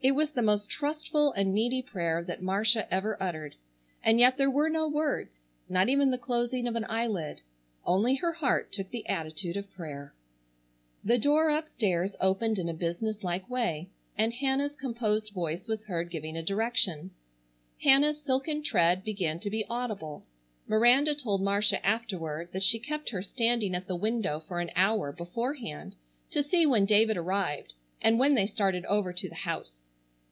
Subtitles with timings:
[0.03, 3.53] It was the most trustful, and needy prayer that Marcia ever uttered
[4.03, 7.41] and yet there were no words, not even the closing of an eyelid.
[7.85, 10.15] Only her heart took the attitude of prayer.
[11.03, 16.09] The door upstairs opened in a business like way, and Hannah's composed voice was heard
[16.09, 17.11] giving a direction.
[17.83, 20.25] Hannah's silken tread began to be audible.
[20.67, 25.11] Miranda told Marcia afterward that she kept her standing at the window for an hour
[25.11, 25.95] beforehand
[26.31, 29.89] to see when David arrived, and when they started over to the house.